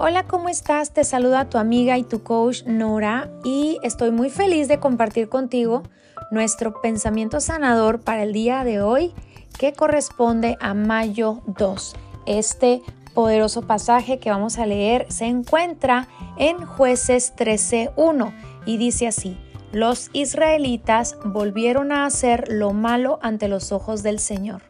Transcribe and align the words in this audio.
Hola, 0.00 0.28
¿cómo 0.28 0.48
estás? 0.48 0.92
Te 0.92 1.02
saluda 1.02 1.50
tu 1.50 1.58
amiga 1.58 1.98
y 1.98 2.04
tu 2.04 2.22
coach 2.22 2.62
Nora 2.66 3.28
y 3.42 3.78
estoy 3.82 4.12
muy 4.12 4.30
feliz 4.30 4.68
de 4.68 4.78
compartir 4.78 5.28
contigo 5.28 5.82
nuestro 6.30 6.80
pensamiento 6.80 7.40
sanador 7.40 7.98
para 7.98 8.22
el 8.22 8.32
día 8.32 8.62
de 8.62 8.80
hoy 8.80 9.12
que 9.58 9.72
corresponde 9.72 10.56
a 10.60 10.72
mayo 10.72 11.40
2. 11.46 11.96
Este 12.26 12.80
poderoso 13.12 13.62
pasaje 13.62 14.20
que 14.20 14.30
vamos 14.30 14.58
a 14.58 14.66
leer 14.66 15.04
se 15.08 15.24
encuentra 15.24 16.06
en 16.36 16.64
jueces 16.64 17.34
13.1 17.36 18.32
y 18.66 18.76
dice 18.76 19.08
así, 19.08 19.36
los 19.72 20.10
israelitas 20.12 21.18
volvieron 21.24 21.90
a 21.90 22.06
hacer 22.06 22.44
lo 22.52 22.72
malo 22.72 23.18
ante 23.20 23.48
los 23.48 23.72
ojos 23.72 24.04
del 24.04 24.20
Señor 24.20 24.62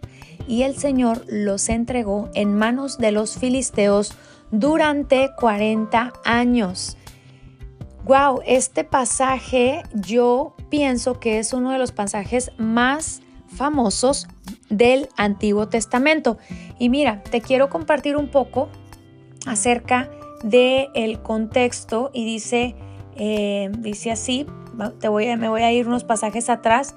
y 0.46 0.62
el 0.62 0.74
Señor 0.78 1.22
los 1.28 1.68
entregó 1.68 2.30
en 2.32 2.54
manos 2.54 2.96
de 2.96 3.12
los 3.12 3.36
filisteos 3.36 4.16
durante 4.50 5.30
40 5.38 6.12
años. 6.24 6.96
Wow, 8.04 8.40
este 8.46 8.84
pasaje 8.84 9.82
yo 9.92 10.54
pienso 10.70 11.20
que 11.20 11.38
es 11.38 11.52
uno 11.52 11.72
de 11.72 11.78
los 11.78 11.92
pasajes 11.92 12.52
más 12.56 13.20
famosos 13.48 14.28
del 14.70 15.08
Antiguo 15.16 15.68
Testamento. 15.68 16.38
Y 16.78 16.88
mira, 16.88 17.22
te 17.22 17.40
quiero 17.40 17.68
compartir 17.68 18.16
un 18.16 18.28
poco 18.28 18.68
acerca 19.46 20.10
del 20.42 20.88
el 20.94 21.20
contexto 21.20 22.10
y 22.12 22.24
dice, 22.24 22.76
eh, 23.16 23.70
dice 23.78 24.10
así, 24.10 24.46
te 25.00 25.08
voy 25.08 25.36
me 25.36 25.48
voy 25.48 25.62
a 25.62 25.72
ir 25.72 25.88
unos 25.88 26.04
pasajes 26.04 26.48
atrás, 26.48 26.94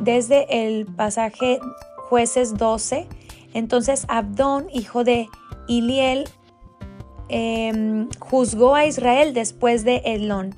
desde 0.00 0.66
el 0.66 0.86
pasaje 0.86 1.60
jueces 2.08 2.56
12, 2.56 3.06
entonces 3.54 4.04
Abdón, 4.08 4.66
hijo 4.72 5.04
de 5.04 5.28
Iliel, 5.68 6.28
Em, 7.32 8.08
juzgó 8.18 8.74
a 8.74 8.86
Israel 8.86 9.34
después 9.34 9.84
de 9.84 10.02
Elón 10.04 10.56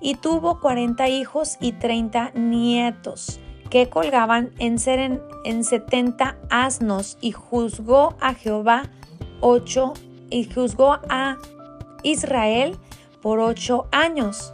y 0.00 0.16
tuvo 0.16 0.58
40 0.58 1.08
hijos 1.08 1.56
y 1.60 1.72
30 1.72 2.32
nietos 2.34 3.38
que 3.70 3.88
colgaban 3.88 4.50
en, 4.58 4.80
ser 4.80 5.20
en, 5.44 5.62
70 5.62 6.36
asnos 6.50 7.18
y 7.20 7.30
juzgó 7.30 8.16
a 8.20 8.34
Jehová 8.34 8.90
8 9.42 9.92
y 10.30 10.44
juzgó 10.52 10.98
a 11.08 11.36
Israel 12.02 12.76
por 13.22 13.38
ocho 13.38 13.86
años. 13.92 14.52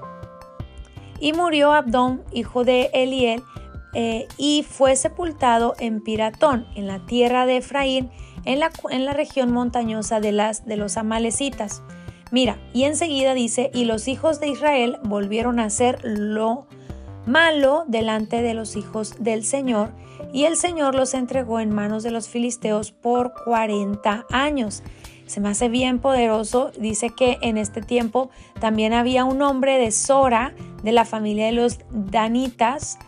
Y 1.18 1.32
murió 1.32 1.72
Abdón, 1.72 2.22
hijo 2.32 2.64
de 2.64 2.90
Eliel, 2.92 3.42
eh, 3.94 4.26
y 4.36 4.66
fue 4.68 4.96
sepultado 4.96 5.74
en 5.78 6.02
Piratón, 6.02 6.66
en 6.74 6.88
la 6.88 7.06
tierra 7.06 7.46
de 7.46 7.58
Efraín, 7.58 8.10
en 8.44 8.60
la, 8.60 8.70
en 8.90 9.04
la 9.04 9.12
región 9.12 9.52
montañosa 9.52 10.20
de, 10.20 10.32
las, 10.32 10.66
de 10.66 10.76
los 10.76 10.96
amalecitas. 10.96 11.82
Mira, 12.30 12.58
y 12.72 12.84
enseguida 12.84 13.34
dice, 13.34 13.70
y 13.72 13.84
los 13.84 14.08
hijos 14.08 14.40
de 14.40 14.48
Israel 14.48 14.98
volvieron 15.04 15.60
a 15.60 15.66
hacer 15.66 16.00
lo 16.04 16.66
malo 17.26 17.84
delante 17.86 18.42
de 18.42 18.54
los 18.54 18.76
hijos 18.76 19.14
del 19.18 19.44
Señor, 19.44 19.90
y 20.32 20.44
el 20.44 20.56
Señor 20.56 20.94
los 20.94 21.14
entregó 21.14 21.60
en 21.60 21.72
manos 21.72 22.02
de 22.02 22.10
los 22.10 22.28
filisteos 22.28 22.90
por 22.90 23.34
40 23.44 24.26
años. 24.30 24.82
Se 25.26 25.40
me 25.40 25.48
hace 25.48 25.68
bien 25.68 26.00
poderoso. 26.00 26.70
Dice 26.78 27.10
que 27.10 27.38
en 27.40 27.56
este 27.56 27.80
tiempo 27.80 28.30
también 28.60 28.92
había 28.92 29.24
un 29.24 29.42
hombre 29.42 29.78
de 29.78 29.90
Sora, 29.90 30.54
de 30.82 30.92
la 30.92 31.04
familia 31.04 31.46
de 31.46 31.52
los 31.52 31.78
Danitas, 31.90 32.98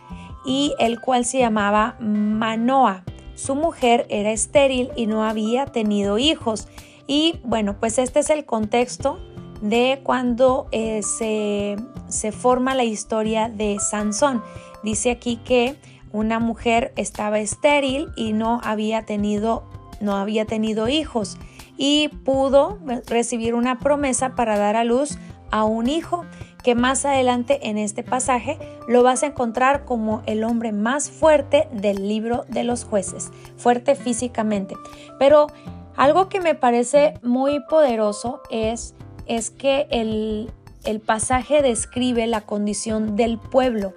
y 0.45 0.73
el 0.79 1.01
cual 1.01 1.25
se 1.25 1.41
llamaba 1.41 1.97
Manoa. 2.01 3.05
Su 3.37 3.55
mujer 3.55 4.07
era 4.09 4.33
estéril 4.33 4.91
y 4.97 5.07
no 5.07 5.23
había 5.23 5.67
tenido 5.67 6.19
hijos. 6.19 6.67
Y 7.07 7.39
bueno, 7.45 7.77
pues 7.79 7.99
este 7.99 8.21
es 8.21 8.31
el 8.31 8.45
contexto 8.45 9.19
de 9.61 10.01
cuando 10.03 10.67
eh, 10.73 11.03
se, 11.03 11.77
se 12.09 12.33
forma 12.33 12.75
la 12.75 12.85
historia 12.85 13.49
de 13.49 13.79
Sansón. 13.79 14.43
Dice 14.83 15.11
aquí 15.11 15.37
que 15.37 15.77
una 16.13 16.39
mujer 16.41 16.93
estaba 16.97 17.39
estéril 17.39 18.09
y 18.17 18.33
no 18.33 18.61
había 18.65 19.05
tenido, 19.05 19.65
no 20.01 20.17
había 20.17 20.47
tenido 20.47 20.89
hijos 20.89 21.37
y 21.77 22.09
pudo 22.25 22.79
recibir 23.07 23.55
una 23.55 23.79
promesa 23.79 24.35
para 24.35 24.57
dar 24.57 24.77
a 24.77 24.85
luz 24.85 25.19
a 25.51 25.65
un 25.65 25.89
hijo 25.89 26.25
que 26.67 26.75
más 26.75 27.05
adelante 27.05 27.69
en 27.69 27.79
este 27.79 28.03
pasaje 28.03 28.59
lo 28.89 29.05
vas 29.05 29.23
a 29.23 29.27
encontrar 29.27 29.85
como 29.85 30.25
el 30.27 30.43
hombre 30.43 30.73
más 30.73 31.13
fuerte 31.13 31.69
del 31.71 32.09
libro 32.09 32.45
de 32.49 32.65
los 32.65 32.83
jueces, 32.83 33.31
fuerte 33.57 33.95
físicamente. 33.95 34.75
Pero 35.17 35.47
algo 35.95 36.29
que 36.29 36.41
me 36.41 36.57
parece 36.57 37.21
muy 37.23 37.61
poderoso 37.61 38.41
es, 38.51 38.97
es 39.29 39.51
que 39.51 39.87
el, 39.93 40.51
el 40.83 40.99
pasaje 40.99 41.63
describe 41.63 42.27
la 42.27 42.41
condición 42.41 43.15
del 43.15 43.39
pueblo 43.39 43.95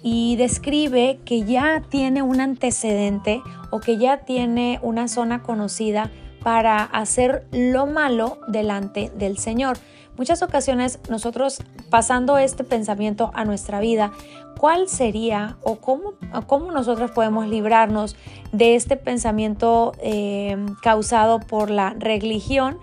y 0.00 0.36
describe 0.36 1.18
que 1.24 1.42
ya 1.42 1.82
tiene 1.88 2.22
un 2.22 2.40
antecedente 2.40 3.42
o 3.72 3.80
que 3.80 3.98
ya 3.98 4.18
tiene 4.18 4.78
una 4.82 5.08
zona 5.08 5.42
conocida 5.42 6.08
para 6.44 6.84
hacer 6.84 7.46
lo 7.50 7.86
malo 7.86 8.38
delante 8.46 9.10
del 9.16 9.38
Señor. 9.38 9.76
Muchas 10.22 10.42
ocasiones 10.42 11.00
nosotros 11.10 11.64
pasando 11.90 12.38
este 12.38 12.62
pensamiento 12.62 13.32
a 13.34 13.44
nuestra 13.44 13.80
vida, 13.80 14.12
¿cuál 14.56 14.88
sería 14.88 15.56
o 15.64 15.80
cómo, 15.80 16.14
cómo 16.46 16.70
nosotros 16.70 17.10
podemos 17.10 17.48
librarnos 17.48 18.14
de 18.52 18.76
este 18.76 18.96
pensamiento 18.96 19.90
eh, 20.00 20.56
causado 20.80 21.40
por 21.40 21.70
la 21.70 21.96
religión? 21.98 22.78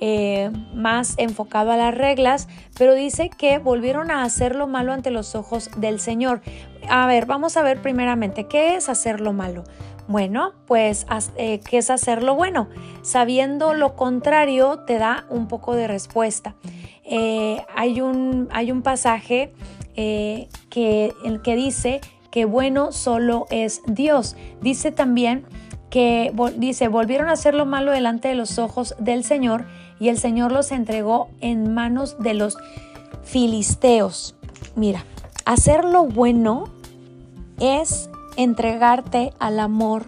Eh, 0.00 0.52
más 0.72 1.14
enfocado 1.16 1.72
a 1.72 1.76
las 1.76 1.96
reglas, 1.96 2.46
pero 2.78 2.94
dice 2.94 3.28
que 3.28 3.58
volvieron 3.58 4.12
a 4.12 4.22
hacer 4.22 4.54
lo 4.54 4.68
malo 4.68 4.92
ante 4.92 5.10
los 5.10 5.34
ojos 5.34 5.70
del 5.76 5.98
Señor. 5.98 6.42
A 6.88 7.08
ver, 7.08 7.26
vamos 7.26 7.56
a 7.56 7.62
ver 7.62 7.82
primeramente, 7.82 8.46
¿qué 8.46 8.76
es 8.76 8.88
hacer 8.88 9.20
lo 9.20 9.32
malo? 9.32 9.64
Bueno, 10.06 10.52
pues, 10.66 11.06
eh, 11.36 11.60
¿qué 11.60 11.78
es 11.78 11.90
hacer 11.90 12.22
lo 12.22 12.34
bueno? 12.34 12.68
Sabiendo 13.02 13.72
lo 13.72 13.96
contrario 13.96 14.80
te 14.86 14.98
da 14.98 15.24
un 15.30 15.48
poco 15.48 15.74
de 15.74 15.88
respuesta. 15.88 16.54
Eh, 17.04 17.64
hay, 17.74 18.00
un, 18.00 18.48
hay, 18.50 18.72
un, 18.72 18.82
pasaje 18.82 19.52
eh, 19.94 20.48
que, 20.70 21.12
el 21.24 21.42
que 21.42 21.54
dice 21.54 22.00
que 22.30 22.44
bueno 22.46 22.92
solo 22.92 23.46
es 23.50 23.82
Dios. 23.86 24.36
Dice 24.60 24.90
también 24.90 25.44
que 25.90 26.32
dice, 26.56 26.88
volvieron 26.88 27.28
a 27.28 27.32
hacer 27.32 27.54
lo 27.54 27.66
malo 27.66 27.92
delante 27.92 28.28
de 28.28 28.34
los 28.34 28.58
ojos 28.58 28.96
del 28.98 29.22
Señor 29.22 29.66
y 30.00 30.08
el 30.08 30.18
Señor 30.18 30.50
los 30.50 30.72
entregó 30.72 31.28
en 31.40 31.72
manos 31.72 32.18
de 32.18 32.34
los 32.34 32.56
filisteos. 33.22 34.34
Mira, 34.74 35.04
hacer 35.44 35.84
lo 35.84 36.06
bueno 36.06 36.64
es 37.60 38.10
entregarte 38.36 39.32
al 39.38 39.60
amor 39.60 40.06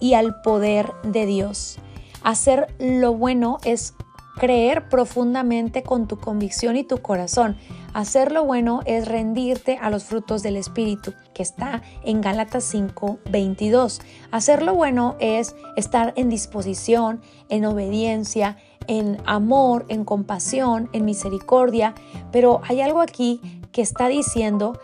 y 0.00 0.14
al 0.14 0.42
poder 0.42 0.92
de 1.04 1.24
Dios. 1.24 1.78
Hacer 2.22 2.66
lo 2.78 3.14
bueno 3.14 3.58
es 3.64 3.94
creer 4.42 4.88
profundamente 4.88 5.84
con 5.84 6.08
tu 6.08 6.18
convicción 6.18 6.76
y 6.76 6.82
tu 6.82 6.98
corazón. 6.98 7.56
Hacer 7.94 8.32
lo 8.32 8.44
bueno 8.44 8.80
es 8.86 9.06
rendirte 9.06 9.78
a 9.80 9.88
los 9.88 10.02
frutos 10.02 10.42
del 10.42 10.56
Espíritu, 10.56 11.14
que 11.32 11.44
está 11.44 11.80
en 12.02 12.20
Gálatas 12.20 12.64
5, 12.64 13.20
22. 13.30 14.00
Hacer 14.32 14.64
lo 14.64 14.74
bueno 14.74 15.14
es 15.20 15.54
estar 15.76 16.12
en 16.16 16.28
disposición, 16.28 17.20
en 17.50 17.64
obediencia, 17.66 18.56
en 18.88 19.18
amor, 19.26 19.86
en 19.88 20.04
compasión, 20.04 20.90
en 20.92 21.04
misericordia. 21.04 21.94
Pero 22.32 22.62
hay 22.68 22.80
algo 22.80 23.00
aquí 23.00 23.40
que 23.70 23.82
está 23.82 24.08
diciendo 24.08 24.76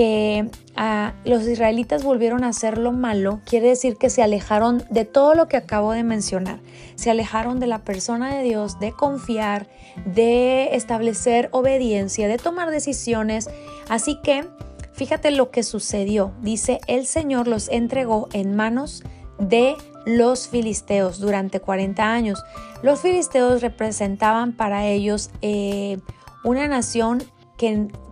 que 0.00 0.48
ah, 0.76 1.12
los 1.26 1.46
israelitas 1.46 2.04
volvieron 2.04 2.42
a 2.42 2.48
hacer 2.48 2.78
lo 2.78 2.90
malo, 2.90 3.42
quiere 3.44 3.68
decir 3.68 3.98
que 3.98 4.08
se 4.08 4.22
alejaron 4.22 4.82
de 4.88 5.04
todo 5.04 5.34
lo 5.34 5.46
que 5.46 5.58
acabo 5.58 5.92
de 5.92 6.04
mencionar. 6.04 6.60
Se 6.94 7.10
alejaron 7.10 7.60
de 7.60 7.66
la 7.66 7.84
persona 7.84 8.34
de 8.34 8.42
Dios, 8.42 8.80
de 8.80 8.92
confiar, 8.92 9.68
de 10.06 10.74
establecer 10.74 11.50
obediencia, 11.52 12.28
de 12.28 12.38
tomar 12.38 12.70
decisiones. 12.70 13.50
Así 13.90 14.18
que 14.22 14.46
fíjate 14.94 15.32
lo 15.32 15.50
que 15.50 15.64
sucedió. 15.64 16.32
Dice, 16.40 16.80
el 16.86 17.04
Señor 17.04 17.46
los 17.46 17.68
entregó 17.68 18.30
en 18.32 18.56
manos 18.56 19.04
de 19.38 19.76
los 20.06 20.48
filisteos 20.48 21.20
durante 21.20 21.60
40 21.60 22.10
años. 22.10 22.42
Los 22.82 23.02
filisteos 23.02 23.60
representaban 23.60 24.56
para 24.56 24.86
ellos 24.86 25.28
eh, 25.42 25.98
una 26.42 26.68
nación 26.68 27.22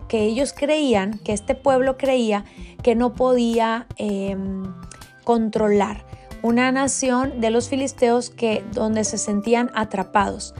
que 0.07 0.23
ellos 0.23 0.53
creían, 0.53 1.19
que 1.19 1.33
este 1.33 1.55
pueblo 1.55 1.97
creía 1.97 2.45
que 2.83 2.95
no 2.95 3.13
podía 3.13 3.87
em, 3.97 4.63
controlar. 5.23 6.05
Una 6.41 6.71
nación 6.71 7.41
de 7.41 7.49
los 7.49 7.67
filisteos 7.67 8.29
que 8.29 8.63
donde 8.73 9.03
se 9.03 9.17
sentían 9.17 9.71
atrapados. 9.73 10.53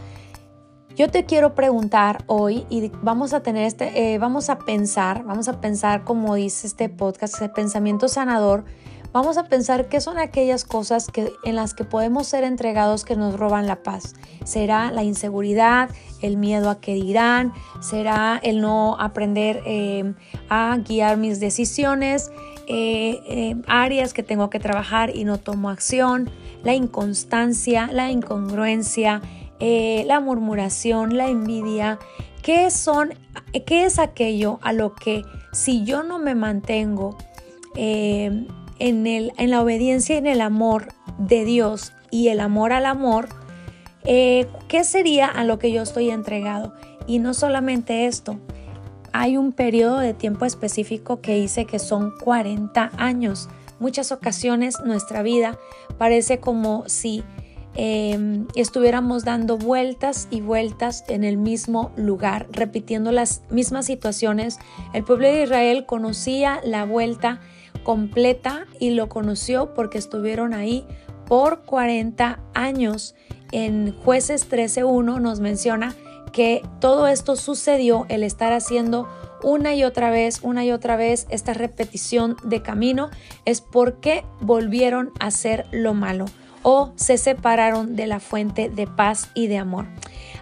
Yo 0.96 1.10
te 1.10 1.24
quiero 1.24 1.56
preguntar 1.56 2.26
hoy 2.28 2.66
y 2.70 2.92
vamos 3.02 3.34
a 3.34 3.42
tener 3.42 3.66
este, 3.66 4.14
eh, 4.14 4.18
vamos 4.18 4.50
a 4.50 4.60
pensar, 4.60 5.24
vamos 5.24 5.48
a 5.48 5.62
pensar 5.62 6.04
como 6.04 6.36
dice 6.36 6.68
este 6.68 6.90
podcast, 6.90 7.42
el 7.42 7.52
pensamiento 7.52 8.10
sanador. 8.10 8.66
Vamos 9.12 9.38
a 9.38 9.46
pensar 9.46 9.90
qué 9.90 10.02
son 10.02 10.18
aquellas 10.18 10.66
cosas 10.66 11.08
que, 11.08 11.32
en 11.44 11.56
las 11.56 11.74
que 11.74 11.84
podemos 11.84 12.28
ser 12.28 12.44
entregados 12.44 13.06
que 13.06 13.16
nos 13.16 13.38
roban 13.38 13.68
la 13.68 13.84
paz. 13.84 14.16
¿Será 14.44 14.92
la 14.92 15.04
inseguridad, 15.04 15.90
el 16.22 16.38
miedo 16.38 16.70
a 16.70 16.80
que 16.80 16.94
dirán? 16.94 17.54
¿Será 17.82 18.40
el 18.44 18.62
no 18.62 18.98
aprender 19.00 19.62
eh, 19.66 20.14
a 20.50 20.78
guiar 20.78 21.18
mis 21.18 21.40
decisiones? 21.40 22.32
Eh, 22.68 23.20
eh, 23.28 23.56
áreas 23.68 24.14
que 24.14 24.22
tengo 24.22 24.52
que 24.52 24.60
trabajar 24.60 25.16
y 25.16 25.24
no 25.24 25.40
tomo 25.40 25.72
acción, 25.72 26.30
la 26.64 26.76
inconstancia, 26.76 27.90
la 27.92 28.12
incongruencia, 28.12 29.22
la 29.60 30.20
murmuración, 30.20 31.18
la 31.18 31.28
envidia. 31.28 31.98
¿Qué, 32.44 32.70
son, 32.72 33.14
¿Qué 33.66 33.86
es 33.86 34.00
aquello 34.00 34.60
a 34.62 34.72
lo 34.72 34.94
que 34.94 35.24
si 35.52 35.84
yo 35.84 36.04
no 36.04 36.20
me 36.20 36.36
mantengo 36.36 37.18
en, 38.80 39.06
el, 39.08 39.34
en 39.38 39.52
la 39.52 39.62
obediencia 39.62 40.16
y 40.16 40.18
en 40.20 40.28
el 40.28 40.42
amor 40.42 40.90
de 41.18 41.46
Dios 41.46 41.94
y 42.12 42.30
el 42.30 42.40
amor 42.40 42.74
al 42.74 42.86
amor, 42.86 43.30
eh, 44.06 44.48
¿qué 44.68 44.84
sería 44.84 45.28
a 45.28 45.44
lo 45.44 45.60
que 45.60 45.72
yo 45.72 45.82
estoy 45.82 46.10
entregado? 46.10 46.74
Y 47.06 47.20
no 47.20 47.34
solamente 47.34 48.06
esto, 48.06 48.40
hay 49.14 49.38
un 49.38 49.52
periodo 49.52 50.00
de 50.00 50.14
tiempo 50.14 50.46
específico 50.46 51.22
que 51.22 51.36
dice 51.36 51.66
que 51.66 51.80
son 51.80 52.14
40 52.24 52.92
años. 52.98 53.50
Muchas 53.80 54.12
ocasiones 54.12 54.76
nuestra 54.84 55.24
vida 55.24 55.58
parece 55.98 56.40
como 56.40 56.84
si 56.88 57.24
em, 57.76 58.48
estuviéramos 58.56 59.24
dando 59.24 59.58
vueltas 59.58 60.28
y 60.32 60.42
vueltas 60.42 61.04
en 61.08 61.24
el 61.24 61.38
mismo 61.38 61.92
lugar, 61.96 62.48
repitiendo 62.52 63.12
las 63.12 63.42
mismas 63.50 63.86
situaciones. 63.86 64.60
El 64.94 65.04
pueblo 65.04 65.28
de 65.28 65.44
Israel 65.44 65.86
conocía 65.86 66.60
la 66.64 66.86
vuelta 66.86 67.40
completa 67.84 68.68
y 68.80 68.92
lo 68.92 69.10
conoció 69.10 69.74
porque 69.74 69.98
estuvieron 69.98 70.54
ahí 70.54 70.86
por 71.26 71.62
40 71.62 72.40
años. 72.54 73.16
En 73.52 73.96
jueces 74.04 74.50
13.1 74.50 75.20
nos 75.20 75.40
menciona 75.40 75.96
que 76.32 76.62
todo 76.80 77.08
esto 77.08 77.36
sucedió, 77.36 78.06
el 78.10 78.24
estar 78.24 78.54
haciendo 78.54 79.08
una 79.44 79.74
y 79.74 79.84
otra 79.84 80.12
vez, 80.12 80.40
una 80.44 80.66
y 80.66 80.72
otra 80.72 80.96
vez 80.96 81.26
esta 81.30 81.54
repetición 81.54 82.36
de 82.44 82.62
camino, 82.62 83.10
es 83.46 83.62
porque 83.62 84.24
volvieron 84.42 85.12
a 85.20 85.28
hacer 85.28 85.66
lo 85.72 85.94
malo 85.94 86.26
o 86.62 86.92
se 86.96 87.18
separaron 87.18 87.96
de 87.96 88.08
la 88.08 88.20
fuente 88.20 88.70
de 88.70 88.86
paz 88.86 89.30
y 89.34 89.48
de 89.48 89.58
amor. 89.58 89.88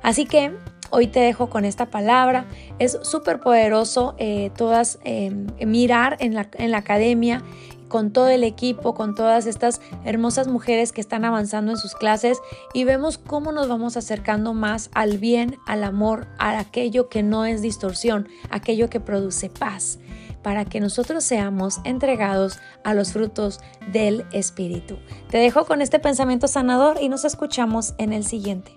Así 0.02 0.26
que 0.26 0.54
Hoy 0.90 1.08
te 1.08 1.20
dejo 1.20 1.50
con 1.50 1.66
esta 1.66 1.88
palabra. 1.88 2.46
Es 2.80 2.98
súper 3.02 3.40
poderoso 3.40 4.16
eh, 4.18 4.52
todas 4.56 5.00
em, 5.04 5.48
mirar 5.66 6.18
en 6.20 6.34
la, 6.34 6.50
en 6.54 6.72
la 6.72 6.78
academia 6.78 7.44
con 7.88 8.12
todo 8.12 8.28
el 8.30 8.44
equipo, 8.44 8.94
con 8.94 9.16
todas 9.16 9.46
estas 9.46 9.82
hermosas 10.04 10.48
mujeres 10.48 10.92
que 10.92 11.02
están 11.02 11.26
avanzando 11.26 11.72
en 11.72 11.78
sus 11.78 11.96
clases 11.96 12.40
y 12.74 12.84
vemos 12.84 13.18
cómo 13.18 13.52
nos 13.52 13.68
vamos 13.68 13.98
acercando 13.98 14.54
más 14.54 14.90
al 14.94 15.18
bien, 15.18 15.58
al 15.66 15.84
amor, 15.84 16.28
a 16.38 16.60
aquello 16.60 17.10
que 17.10 17.24
no 17.24 17.46
es 17.46 17.62
distorsión, 17.62 18.28
aquello 18.50 18.90
que 18.90 19.00
produce 19.00 19.50
paz, 19.50 20.00
para 20.44 20.66
que 20.66 20.80
nosotros 20.80 21.24
seamos 21.24 21.80
entregados 21.84 22.60
a 22.84 22.94
los 22.94 23.14
frutos 23.14 23.60
del 23.92 24.26
Espíritu. 24.32 24.98
Te 25.30 25.38
dejo 25.38 25.66
con 25.66 25.82
este 25.82 26.00
pensamiento 26.00 26.48
sanador 26.48 26.98
y 27.02 27.10
nos 27.10 27.26
escuchamos 27.26 27.94
en 27.98 28.14
el 28.14 28.24
siguiente. 28.24 28.77